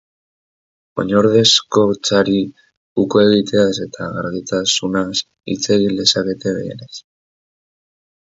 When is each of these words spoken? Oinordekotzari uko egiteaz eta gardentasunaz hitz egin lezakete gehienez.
Oinordekotzari 1.01 2.37
uko 3.03 3.21
egiteaz 3.25 3.73
eta 3.85 4.07
gardentasunaz 4.15 5.11
hitz 5.53 5.61
egin 5.77 5.95
lezakete 6.01 6.55
gehienez. 6.57 6.91